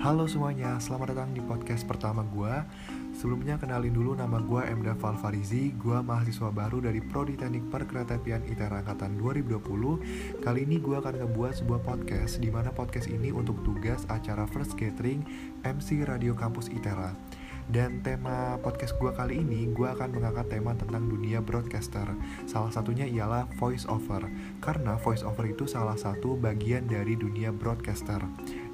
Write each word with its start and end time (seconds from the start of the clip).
Halo 0.00 0.24
semuanya, 0.24 0.80
selamat 0.80 1.12
datang 1.12 1.36
di 1.36 1.44
podcast 1.44 1.84
pertama 1.84 2.24
gue 2.24 2.48
Sebelumnya 3.12 3.60
kenalin 3.60 3.92
dulu 3.92 4.16
nama 4.16 4.40
gue 4.40 4.64
Emda 4.64 4.96
Falfarizi 4.96 5.76
Gue 5.76 6.00
mahasiswa 6.00 6.48
baru 6.48 6.80
dari 6.80 7.04
Prodi 7.04 7.36
Teknik 7.36 7.68
Perkeretaapian 7.68 8.48
ITERA 8.48 8.80
Angkatan 8.80 9.20
2020 9.20 10.40
Kali 10.40 10.60
ini 10.64 10.80
gue 10.80 10.96
akan 10.96 11.20
ngebuat 11.20 11.52
sebuah 11.60 11.84
podcast 11.84 12.40
di 12.40 12.48
mana 12.48 12.72
podcast 12.72 13.12
ini 13.12 13.28
untuk 13.28 13.60
tugas 13.60 14.08
acara 14.08 14.48
First 14.48 14.72
Gathering 14.80 15.20
MC 15.68 16.00
Radio 16.08 16.32
Kampus 16.32 16.72
ITERA 16.72 17.12
dan 17.70 18.02
tema 18.02 18.58
podcast 18.58 18.98
gue 18.98 19.14
kali 19.14 19.46
ini, 19.46 19.70
gue 19.70 19.86
akan 19.86 20.10
mengangkat 20.10 20.58
tema 20.58 20.74
tentang 20.74 21.06
dunia 21.06 21.38
broadcaster. 21.38 22.02
Salah 22.50 22.74
satunya 22.74 23.06
ialah 23.06 23.46
voice 23.62 23.86
over, 23.86 24.26
karena 24.58 24.98
voice 24.98 25.22
over 25.22 25.46
itu 25.46 25.70
salah 25.70 25.94
satu 25.94 26.34
bagian 26.34 26.90
dari 26.90 27.14
dunia 27.14 27.54
broadcaster. 27.54 28.18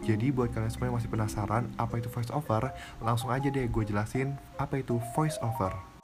Jadi 0.00 0.32
buat 0.32 0.48
kalian 0.48 0.72
semua 0.72 0.88
yang 0.88 0.96
masih 0.96 1.12
penasaran 1.12 1.68
apa 1.76 2.00
itu 2.00 2.08
voice 2.08 2.32
over, 2.32 2.72
langsung 3.04 3.28
aja 3.28 3.52
deh 3.52 3.68
gue 3.68 3.84
jelasin 3.84 4.40
apa 4.56 4.80
itu 4.80 4.96
voice 5.12 5.36
over. 5.44 5.95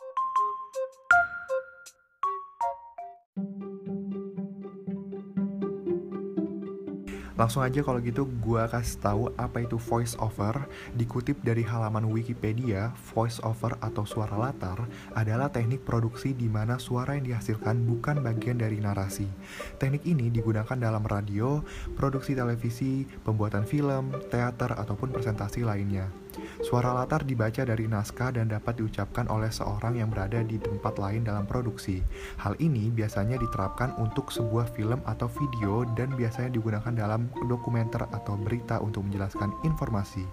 Langsung 7.42 7.66
aja 7.66 7.82
kalau 7.82 7.98
gitu 7.98 8.22
gue 8.38 8.62
kasih 8.70 9.02
tahu 9.02 9.22
apa 9.34 9.66
itu 9.66 9.74
voice 9.74 10.14
over. 10.22 10.62
Dikutip 10.94 11.42
dari 11.42 11.66
halaman 11.66 12.06
Wikipedia, 12.06 12.94
voice 13.10 13.42
over 13.42 13.74
atau 13.82 14.06
suara 14.06 14.38
latar 14.38 14.86
adalah 15.18 15.50
teknik 15.50 15.82
produksi 15.82 16.38
di 16.38 16.46
mana 16.46 16.78
suara 16.78 17.18
yang 17.18 17.26
dihasilkan 17.26 17.82
bukan 17.82 18.22
bagian 18.22 18.62
dari 18.62 18.78
narasi. 18.78 19.26
Teknik 19.74 20.06
ini 20.06 20.30
digunakan 20.30 20.78
dalam 20.78 21.02
radio, 21.02 21.66
produksi 21.98 22.38
televisi, 22.38 23.10
pembuatan 23.26 23.66
film, 23.66 24.14
teater 24.30 24.78
ataupun 24.78 25.10
presentasi 25.10 25.66
lainnya. 25.66 26.21
Suara 26.62 26.94
latar 26.96 27.26
dibaca 27.26 27.62
dari 27.64 27.84
naskah 27.88 28.32
dan 28.34 28.48
dapat 28.48 28.80
diucapkan 28.80 29.28
oleh 29.28 29.52
seorang 29.52 29.98
yang 29.98 30.08
berada 30.08 30.40
di 30.40 30.56
tempat 30.56 30.96
lain 30.96 31.26
dalam 31.26 31.44
produksi. 31.44 32.00
Hal 32.40 32.56
ini 32.60 32.88
biasanya 32.88 33.36
diterapkan 33.40 33.96
untuk 34.00 34.30
sebuah 34.32 34.72
film 34.72 35.00
atau 35.04 35.28
video 35.28 35.84
dan 35.98 36.12
biasanya 36.14 36.54
digunakan 36.54 36.92
dalam 36.92 37.28
dokumenter 37.48 38.08
atau 38.10 38.38
berita 38.38 38.80
untuk 38.80 39.04
menjelaskan 39.08 39.52
informasi. 39.66 40.24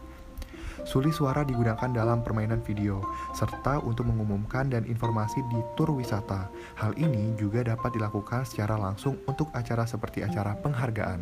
Suli 0.88 1.12
suara 1.12 1.44
digunakan 1.44 1.92
dalam 1.92 2.24
permainan 2.24 2.64
video, 2.64 3.04
serta 3.36 3.84
untuk 3.84 4.08
mengumumkan 4.08 4.72
dan 4.72 4.88
informasi 4.88 5.44
di 5.52 5.60
tur 5.76 5.92
wisata. 5.92 6.48
Hal 6.80 6.96
ini 6.96 7.36
juga 7.36 7.68
dapat 7.68 8.00
dilakukan 8.00 8.48
secara 8.48 8.80
langsung 8.80 9.20
untuk 9.28 9.52
acara 9.52 9.84
seperti 9.84 10.24
acara 10.24 10.56
penghargaan. 10.64 11.20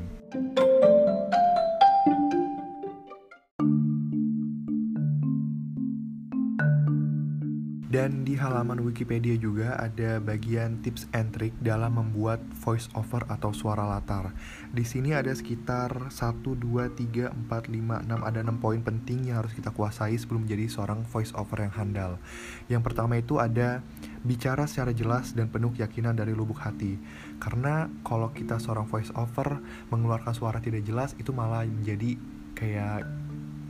Dan 7.97 8.21
di 8.21 8.37
halaman 8.37 8.77
Wikipedia 8.85 9.33
juga 9.41 9.73
ada 9.73 10.21
bagian 10.21 10.85
tips 10.85 11.09
and 11.17 11.33
trick 11.33 11.49
dalam 11.65 11.97
membuat 11.97 12.37
voice 12.61 12.85
over 12.93 13.25
atau 13.25 13.49
suara 13.57 13.89
latar. 13.89 14.37
Di 14.69 14.85
sini 14.85 15.17
ada 15.17 15.33
sekitar 15.33 16.13
1 16.13 16.13
2 16.45 16.93
3 16.93 17.33
4 17.33 17.49
5 17.49 18.05
6 18.05 18.21
ada 18.21 18.39
6 18.45 18.61
poin 18.61 18.77
penting 18.85 19.33
yang 19.33 19.41
harus 19.41 19.57
kita 19.57 19.73
kuasai 19.73 20.13
sebelum 20.13 20.45
menjadi 20.45 20.69
seorang 20.69 21.09
voice 21.09 21.33
over 21.33 21.57
yang 21.57 21.73
handal. 21.73 22.21
Yang 22.69 22.85
pertama 22.85 23.17
itu 23.17 23.41
ada 23.41 23.81
bicara 24.21 24.69
secara 24.69 24.93
jelas 24.93 25.33
dan 25.33 25.49
penuh 25.49 25.73
keyakinan 25.73 26.13
dari 26.13 26.37
lubuk 26.37 26.61
hati. 26.61 27.01
Karena 27.41 27.89
kalau 28.05 28.29
kita 28.29 28.61
seorang 28.61 28.85
voice 28.85 29.09
over 29.17 29.57
mengeluarkan 29.89 30.37
suara 30.37 30.61
tidak 30.61 30.85
jelas 30.85 31.17
itu 31.17 31.33
malah 31.33 31.65
menjadi 31.65 32.13
kayak 32.53 33.09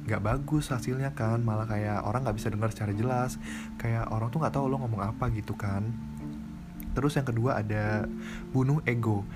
nggak 0.07 0.23
bagus 0.23 0.71
hasilnya 0.71 1.11
kan. 1.11 1.43
Malah 1.43 1.67
kayak 1.67 2.07
orang 2.07 2.23
nggak 2.23 2.37
bisa 2.39 2.47
dengar 2.47 2.71
secara 2.71 2.95
jelas. 2.95 3.35
Kayak 3.75 4.07
orang 4.07 4.31
tuh 4.31 4.39
nggak 4.39 4.55
tahu 4.55 4.65
lo 4.71 4.79
ngomong 4.79 5.03
apa 5.03 5.27
gitu 5.35 5.53
kan. 5.53 5.83
Terus 6.95 7.19
yang 7.19 7.27
kedua 7.27 7.59
ada 7.59 8.07
bunuh 8.55 8.79
ego. 8.87 9.27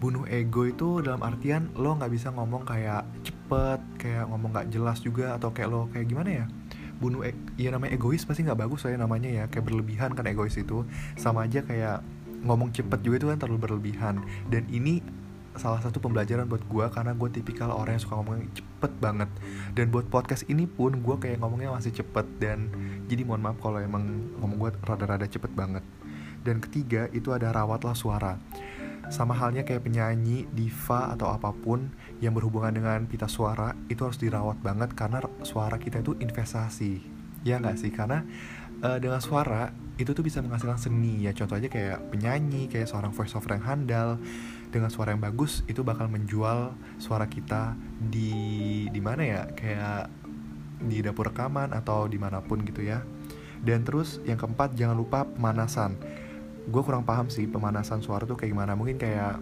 Bunuh 0.00 0.24
ego 0.26 0.64
itu 0.66 1.04
dalam 1.04 1.20
artian 1.22 1.70
lo 1.76 1.94
nggak 1.94 2.10
bisa 2.10 2.32
ngomong 2.32 2.64
kayak 2.64 3.04
cepet 3.22 3.80
kayak 4.00 4.24
ngomong 4.26 4.50
nggak 4.56 4.68
jelas 4.72 4.98
juga 5.04 5.36
atau 5.36 5.52
kayak 5.52 5.68
lo 5.68 5.86
kayak 5.92 6.08
gimana 6.08 6.30
ya? 6.42 6.46
Bunuh 6.96 7.28
e 7.28 7.36
ya 7.60 7.68
namanya 7.68 7.92
egois 7.92 8.24
pasti 8.24 8.40
nggak 8.40 8.56
bagus 8.56 8.88
saya 8.88 8.96
namanya 8.96 9.28
ya. 9.28 9.44
Kayak 9.52 9.68
berlebihan 9.68 10.16
kan 10.16 10.24
egois 10.24 10.56
itu. 10.56 10.88
Sama 11.20 11.44
aja 11.44 11.60
kayak 11.60 12.00
ngomong 12.42 12.72
cepet 12.72 13.04
juga 13.04 13.16
itu 13.20 13.28
kan 13.28 13.38
terlalu 13.38 13.60
berlebihan. 13.68 14.24
Dan 14.48 14.64
ini 14.72 15.04
salah 15.56 15.80
satu 15.80 15.98
pembelajaran 16.00 16.48
buat 16.48 16.62
gue 16.64 16.86
karena 16.92 17.12
gue 17.16 17.28
tipikal 17.32 17.72
orang 17.72 17.96
yang 17.96 18.04
suka 18.04 18.14
ngomongnya 18.20 18.48
cepet 18.56 18.92
banget. 19.00 19.30
Dan 19.72 19.92
buat 19.92 20.06
podcast 20.08 20.44
ini 20.48 20.68
pun 20.68 21.00
gue 21.00 21.16
kayak 21.16 21.40
ngomongnya 21.40 21.72
masih 21.72 21.92
cepet 21.92 22.26
dan 22.40 22.68
jadi 23.08 23.24
mohon 23.24 23.42
maaf 23.44 23.58
kalau 23.60 23.80
emang 23.80 24.04
ngomong 24.40 24.56
gue 24.68 24.70
rada-rada 24.84 25.24
cepet 25.24 25.52
banget. 25.52 25.84
Dan 26.46 26.62
ketiga 26.62 27.10
itu 27.10 27.34
ada 27.34 27.50
rawatlah 27.50 27.96
suara. 27.96 28.38
Sama 29.06 29.38
halnya 29.38 29.62
kayak 29.62 29.86
penyanyi, 29.86 30.50
diva 30.50 31.14
atau 31.14 31.30
apa 31.30 31.54
pun 31.54 31.94
yang 32.18 32.34
berhubungan 32.34 32.74
dengan 32.74 33.06
pita 33.06 33.30
suara 33.30 33.70
itu 33.86 34.02
harus 34.02 34.18
dirawat 34.18 34.58
banget 34.62 34.94
karena 34.98 35.22
suara 35.46 35.78
kita 35.78 36.02
itu 36.02 36.18
investasi. 36.18 37.02
Ya 37.46 37.62
nggak 37.62 37.78
sih? 37.78 37.94
Karena 37.94 38.26
uh, 38.82 38.98
dengan 38.98 39.22
suara 39.22 39.70
itu 39.96 40.12
tuh 40.12 40.26
bisa 40.26 40.42
menghasilkan 40.42 40.76
seni. 40.78 41.22
Ya 41.22 41.32
contoh 41.32 41.54
aja 41.54 41.70
kayak 41.70 42.10
penyanyi 42.10 42.66
kayak 42.66 42.90
seorang 42.90 43.14
voice 43.14 43.32
over 43.38 43.54
yang 43.54 43.64
handal 43.64 44.18
dengan 44.76 44.92
suara 44.92 45.16
yang 45.16 45.24
bagus 45.24 45.64
itu 45.64 45.80
bakal 45.80 46.12
menjual 46.12 46.76
suara 47.00 47.24
kita 47.24 47.72
di 47.96 48.84
di 48.92 49.00
mana 49.00 49.24
ya? 49.24 49.42
Kayak 49.56 50.12
di 50.84 51.00
dapur 51.00 51.32
rekaman 51.32 51.72
atau 51.72 52.04
di 52.04 52.20
mana 52.20 52.44
pun 52.44 52.60
gitu 52.60 52.84
ya. 52.84 53.00
Dan 53.64 53.88
terus 53.88 54.20
yang 54.28 54.36
keempat 54.36 54.76
jangan 54.76 54.92
lupa 55.00 55.24
pemanasan. 55.24 55.96
Gue 56.68 56.84
kurang 56.84 57.08
paham 57.08 57.32
sih 57.32 57.48
pemanasan 57.48 58.04
suara 58.04 58.28
tuh 58.28 58.36
kayak 58.36 58.52
gimana. 58.52 58.76
Mungkin 58.76 59.00
kayak 59.00 59.40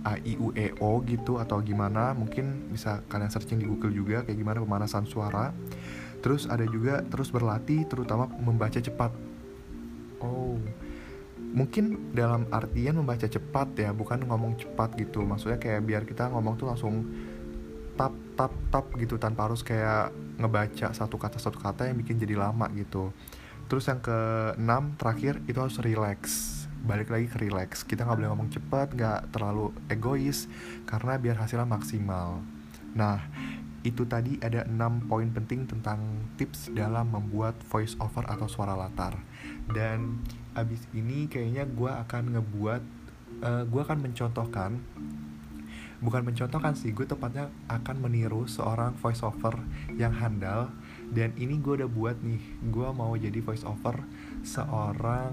A 0.00 0.16
I 0.24 0.40
U 0.40 0.56
E 0.56 0.72
O 0.80 1.04
gitu 1.04 1.36
atau 1.36 1.60
gimana. 1.60 2.16
Mungkin 2.16 2.72
bisa 2.72 3.04
kalian 3.12 3.28
searching 3.28 3.60
di 3.60 3.68
Google 3.68 3.92
juga 3.92 4.24
kayak 4.24 4.40
gimana 4.40 4.64
pemanasan 4.64 5.04
suara. 5.04 5.52
Terus 6.24 6.48
ada 6.48 6.64
juga 6.64 7.04
terus 7.04 7.28
berlatih 7.28 7.84
terutama 7.84 8.24
membaca 8.40 8.80
cepat. 8.80 9.12
Oh 10.24 10.56
mungkin 11.50 12.14
dalam 12.14 12.46
artian 12.54 12.98
membaca 12.98 13.26
cepat 13.26 13.74
ya 13.74 13.90
bukan 13.90 14.22
ngomong 14.26 14.58
cepat 14.58 14.94
gitu. 14.98 15.26
Maksudnya 15.26 15.58
kayak 15.58 15.82
biar 15.82 16.02
kita 16.06 16.30
ngomong 16.30 16.54
tuh 16.54 16.70
langsung 16.70 17.06
tap 17.98 18.14
tap 18.38 18.54
tap 18.72 18.86
gitu 18.96 19.20
tanpa 19.20 19.50
harus 19.50 19.60
kayak 19.60 20.14
ngebaca 20.40 20.94
satu 20.96 21.20
kata 21.20 21.36
satu 21.36 21.60
kata 21.60 21.90
yang 21.90 21.98
bikin 21.98 22.16
jadi 22.16 22.38
lama 22.38 22.70
gitu. 22.72 23.12
Terus 23.70 23.86
yang 23.86 24.00
ke 24.02 24.18
enam 24.58 24.94
terakhir 24.96 25.42
itu 25.46 25.58
harus 25.58 25.78
relax. 25.82 26.20
Balik 26.80 27.12
lagi 27.12 27.26
ke 27.28 27.38
relax. 27.38 27.84
Kita 27.84 28.08
nggak 28.08 28.18
boleh 28.18 28.30
ngomong 28.32 28.50
cepat 28.50 28.96
nggak 28.96 29.20
terlalu 29.34 29.74
egois 29.92 30.48
karena 30.86 31.18
biar 31.20 31.36
hasilnya 31.38 31.68
maksimal. 31.68 32.40
Nah 32.96 33.20
itu 33.80 34.04
tadi 34.04 34.36
ada 34.44 34.68
enam 34.68 35.08
poin 35.08 35.32
penting 35.32 35.64
tentang 35.64 36.28
tips 36.36 36.68
dalam 36.76 37.08
membuat 37.08 37.56
voice 37.72 37.96
over 37.96 38.28
atau 38.28 38.44
suara 38.44 38.76
latar. 38.76 39.16
Dan 39.72 40.20
abis 40.52 40.84
ini 40.92 41.24
kayaknya 41.30 41.64
gue 41.64 41.88
akan 41.88 42.36
ngebuat 42.36 42.82
uh, 43.40 43.48
eh, 43.48 43.64
gue 43.64 43.80
akan 43.80 43.98
mencontohkan 44.04 44.70
bukan 46.00 46.24
mencontohkan 46.24 46.72
sih 46.72 46.96
gue 46.96 47.04
tepatnya 47.04 47.52
akan 47.68 48.00
meniru 48.00 48.48
seorang 48.48 48.96
voice 49.00 49.20
over 49.24 49.56
yang 49.96 50.12
handal. 50.12 50.72
Dan 51.10 51.34
ini 51.40 51.58
gue 51.58 51.84
udah 51.84 51.90
buat 51.90 52.20
nih 52.20 52.40
gue 52.70 52.88
mau 52.92 53.16
jadi 53.16 53.40
voice 53.40 53.64
over 53.64 54.04
seorang 54.44 55.32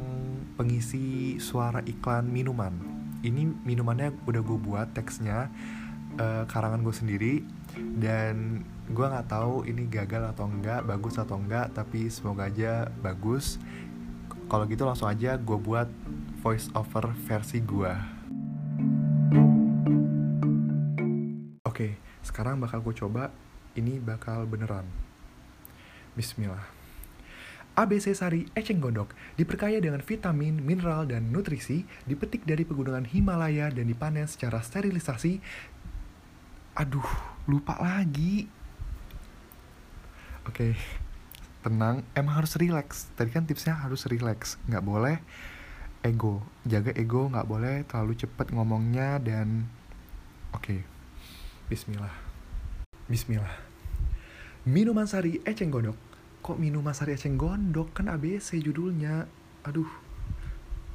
pengisi 0.56 1.38
suara 1.44 1.84
iklan 1.84 2.32
minuman. 2.32 2.74
Ini 3.22 3.66
minumannya 3.66 4.14
udah 4.24 4.42
gue 4.46 4.58
buat 4.62 4.88
teksnya 4.94 5.50
uh, 6.18 6.44
karangan 6.50 6.82
gue 6.84 6.96
sendiri 6.96 7.34
dan 7.98 8.66
gue 8.90 9.06
nggak 9.06 9.30
tahu 9.30 9.66
ini 9.70 9.86
gagal 9.88 10.34
atau 10.34 10.50
enggak 10.50 10.84
bagus 10.84 11.16
atau 11.22 11.38
enggak 11.38 11.72
tapi 11.76 12.08
semoga 12.08 12.48
aja 12.48 12.88
bagus 13.04 13.62
kalau 14.48 14.64
gitu 14.64 14.88
langsung 14.88 15.12
aja 15.12 15.36
gue 15.36 15.58
buat 15.60 15.92
voice 16.40 16.72
over 16.72 17.12
versi 17.28 17.60
gue. 17.60 17.92
Oke, 21.68 22.00
sekarang 22.24 22.56
bakal 22.64 22.80
gue 22.80 22.96
coba. 22.96 23.28
Ini 23.76 24.00
bakal 24.00 24.48
beneran. 24.48 24.88
Bismillah. 26.16 26.64
ABC 27.78 28.18
Sari 28.18 28.50
Eceng 28.58 28.82
Gondok 28.82 29.14
diperkaya 29.38 29.78
dengan 29.78 30.02
vitamin, 30.02 30.58
mineral, 30.58 31.06
dan 31.06 31.30
nutrisi, 31.30 31.86
dipetik 32.10 32.42
dari 32.42 32.66
pegunungan 32.66 33.06
Himalaya 33.06 33.70
dan 33.70 33.86
dipanen 33.86 34.26
secara 34.26 34.66
sterilisasi. 34.66 35.38
Aduh, 36.78 37.10
lupa 37.50 37.74
lagi. 37.82 38.46
Oke, 40.46 40.78
tenang 41.66 42.06
emang 42.16 42.40
harus 42.40 42.56
relax 42.56 43.12
tadi 43.18 43.34
kan 43.34 43.44
tipsnya 43.44 43.76
harus 43.76 44.08
relax 44.08 44.56
nggak 44.72 44.86
boleh 44.86 45.20
ego 46.00 46.40
jaga 46.64 46.96
ego 46.96 47.28
nggak 47.28 47.44
boleh 47.44 47.84
terlalu 47.84 48.16
cepet 48.16 48.56
ngomongnya 48.56 49.20
dan 49.20 49.68
oke 50.56 50.64
okay. 50.64 50.80
Bismillah 51.68 52.16
Bismillah 53.12 53.68
Minuman 54.68 55.08
sari 55.08 55.40
eceng 55.48 55.72
gondok. 55.72 55.96
Kok 56.44 56.60
minuman 56.60 56.92
sari 56.92 57.16
eceng 57.16 57.40
gondok? 57.40 57.96
Kan 57.96 58.12
ABC 58.12 58.60
judulnya. 58.60 59.24
Aduh. 59.64 59.88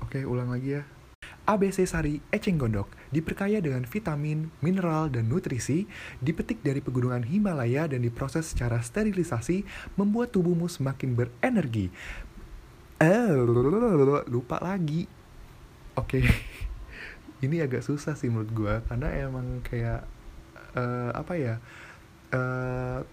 Oke, 0.05 0.28
ulang 0.28 0.52
lagi 0.52 0.76
ya. 0.76 0.85
ABC 1.42 1.84
Sari 1.84 2.22
Eceng 2.30 2.58
Gondok 2.58 2.90
diperkaya 3.10 3.58
dengan 3.58 3.82
vitamin, 3.82 4.54
mineral, 4.62 5.10
dan 5.10 5.26
nutrisi, 5.26 5.90
dipetik 6.22 6.62
dari 6.62 6.78
pegunungan 6.78 7.26
Himalaya 7.26 7.90
dan 7.90 8.06
diproses 8.06 8.54
secara 8.54 8.78
sterilisasi, 8.78 9.66
membuat 9.98 10.30
tubuhmu 10.30 10.70
semakin 10.70 11.18
berenergi. 11.18 11.90
Eh, 13.02 13.34
lupa 14.30 14.62
lagi. 14.62 15.10
Oke, 15.98 16.22
ini 17.44 17.58
agak 17.58 17.82
susah 17.82 18.14
sih 18.14 18.30
menurut 18.30 18.52
gue 18.54 18.74
karena 18.86 19.08
emang 19.18 19.60
kayak 19.66 20.06
uh, 20.78 21.10
apa 21.10 21.34
ya? 21.34 21.54
Uh, 22.32 23.04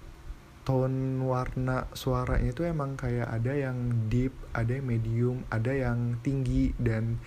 tone 0.69 1.25
warna 1.25 1.89
suaranya 1.97 2.53
itu 2.53 2.61
emang 2.61 2.93
kayak 2.93 3.25
ada 3.25 3.57
yang 3.57 4.05
deep, 4.05 4.29
ada 4.53 4.77
yang 4.77 4.85
medium, 4.85 5.37
ada 5.49 5.73
yang 5.73 6.21
tinggi 6.21 6.77
dan 6.77 7.17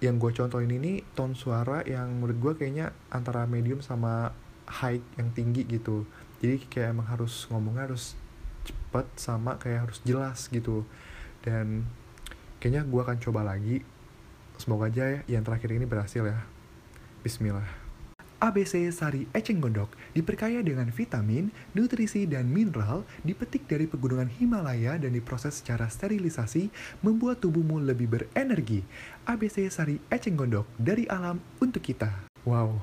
yang 0.00 0.16
gue 0.16 0.32
contohin 0.32 0.72
ini 0.72 1.04
tone 1.12 1.36
suara 1.36 1.84
yang 1.84 2.08
menurut 2.20 2.38
gue 2.40 2.52
kayaknya 2.64 2.96
antara 3.12 3.44
medium 3.44 3.84
sama 3.84 4.32
high 4.64 5.00
yang 5.20 5.28
tinggi 5.36 5.68
gitu. 5.68 6.08
Jadi 6.40 6.64
kayak 6.72 6.96
emang 6.96 7.08
harus 7.08 7.44
ngomongnya 7.52 7.92
harus 7.92 8.16
cepet 8.64 9.06
sama 9.20 9.60
kayak 9.60 9.88
harus 9.88 10.00
jelas 10.08 10.48
gitu. 10.48 10.88
Dan 11.44 11.84
kayaknya 12.64 12.88
gue 12.88 13.00
akan 13.00 13.18
coba 13.20 13.44
lagi. 13.44 13.84
Semoga 14.56 14.88
aja 14.88 15.20
ya 15.20 15.20
yang 15.28 15.44
terakhir 15.44 15.68
ini 15.72 15.84
berhasil 15.84 16.24
ya. 16.24 16.40
Bismillah. 17.20 17.89
ABC 18.40 18.88
Sari 18.88 19.28
Eceng 19.36 19.60
Gondok 19.60 19.92
diperkaya 20.16 20.64
dengan 20.64 20.88
vitamin, 20.88 21.52
nutrisi, 21.76 22.24
dan 22.24 22.48
mineral, 22.48 23.04
dipetik 23.20 23.68
dari 23.68 23.84
pegunungan 23.84 24.32
Himalaya 24.32 24.96
dan 24.96 25.12
diproses 25.12 25.60
secara 25.60 25.92
sterilisasi, 25.92 26.72
membuat 27.04 27.44
tubuhmu 27.44 27.84
lebih 27.84 28.08
berenergi. 28.08 28.80
ABC 29.28 29.68
Sari 29.68 30.00
Eceng 30.08 30.40
Gondok 30.40 30.64
dari 30.80 31.04
alam 31.12 31.36
untuk 31.60 31.84
kita. 31.84 32.08
Wow, 32.48 32.80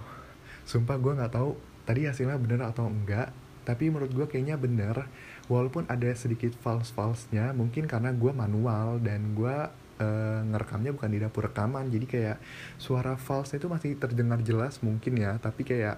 sumpah 0.69 1.01
gue 1.01 1.18
nggak 1.18 1.33
tahu 1.33 1.57
tadi 1.89 2.06
hasilnya 2.06 2.38
bener 2.38 2.62
atau 2.62 2.86
enggak, 2.86 3.33
tapi 3.65 3.89
menurut 3.89 4.13
gue 4.13 4.30
kayaknya 4.30 4.62
bener. 4.62 5.09
Walaupun 5.50 5.89
ada 5.89 6.13
sedikit 6.13 6.54
false-false-nya, 6.62 7.57
mungkin 7.57 7.89
karena 7.89 8.13
gue 8.13 8.30
manual 8.30 9.01
dan 9.01 9.33
gue 9.33 9.57
uh, 10.01 10.41
ngerekamnya 10.47 10.94
bukan 10.94 11.09
di 11.11 11.19
dapur 11.21 11.49
rekaman. 11.49 11.89
Jadi 11.89 12.05
kayak 12.05 12.38
suara 12.77 13.17
false 13.17 13.57
itu 13.57 13.67
masih 13.69 13.97
terdengar 13.97 14.41
jelas 14.45 14.81
mungkin 14.81 15.17
ya. 15.17 15.38
Tapi 15.41 15.65
kayak 15.65 15.97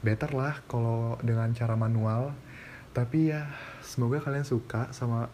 better 0.00 0.32
lah 0.32 0.60
kalau 0.68 1.16
dengan 1.24 1.52
cara 1.52 1.76
manual. 1.76 2.32
Tapi 2.90 3.32
ya 3.32 3.48
semoga 3.84 4.20
kalian 4.20 4.44
suka 4.44 4.90
sama 4.90 5.30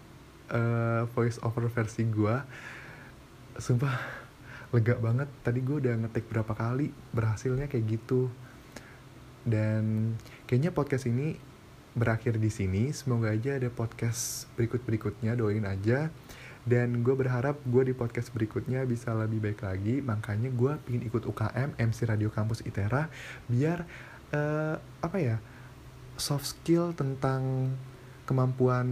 uh, 0.52 1.02
voice 1.16 1.40
over 1.42 1.66
versi 1.72 2.04
gue 2.06 2.36
sumpah 3.56 3.96
lega 4.74 4.94
banget. 5.00 5.28
Tadi 5.42 5.58
gue 5.62 5.76
udah 5.80 5.94
ngetik 6.06 6.28
berapa 6.28 6.52
kali 6.52 6.92
berhasilnya 7.14 7.66
kayak 7.70 7.84
gitu. 7.86 8.28
Dan 9.46 10.14
kayaknya 10.50 10.74
podcast 10.74 11.06
ini 11.06 11.38
berakhir 11.96 12.36
di 12.36 12.50
sini. 12.52 12.92
Semoga 12.92 13.32
aja 13.32 13.56
ada 13.56 13.72
podcast 13.72 14.50
berikut 14.58 14.84
berikutnya 14.84 15.32
doain 15.38 15.64
aja 15.64 16.12
dan 16.66 17.06
gue 17.06 17.14
berharap 17.14 17.62
gue 17.62 17.82
di 17.86 17.94
podcast 17.94 18.34
berikutnya 18.34 18.82
bisa 18.82 19.14
lebih 19.14 19.38
baik 19.38 19.62
lagi. 19.62 20.02
Makanya 20.02 20.50
gue 20.50 20.74
pingin 20.82 21.06
ikut 21.06 21.22
UKM 21.22 21.78
MC 21.78 21.98
Radio 22.10 22.28
Kampus 22.34 22.66
ITERA 22.66 23.06
biar 23.46 23.86
uh, 24.34 24.74
apa 24.98 25.18
ya 25.22 25.38
soft 26.18 26.58
skill 26.58 26.90
tentang 26.92 27.70
kemampuan 28.26 28.86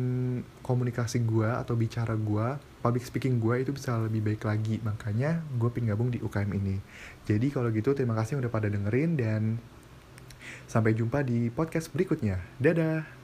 komunikasi 0.62 1.26
gue 1.26 1.50
atau 1.50 1.74
bicara 1.74 2.14
gue 2.14 2.46
public 2.78 3.02
speaking 3.02 3.42
gue 3.42 3.66
itu 3.66 3.74
bisa 3.74 3.98
lebih 3.98 4.22
baik 4.22 4.46
lagi. 4.46 4.78
Makanya 4.78 5.42
gue 5.58 5.68
pingin 5.74 5.98
gabung 5.98 6.14
di 6.14 6.22
UKM 6.22 6.54
ini. 6.54 6.78
Jadi 7.26 7.50
kalau 7.50 7.74
gitu 7.74 7.90
terima 7.90 8.14
kasih 8.14 8.38
udah 8.38 8.54
pada 8.54 8.70
dengerin 8.70 9.18
dan 9.18 9.42
sampai 10.70 10.94
jumpa 10.94 11.26
di 11.26 11.50
podcast 11.50 11.90
berikutnya. 11.90 12.38
Dadah 12.62 13.23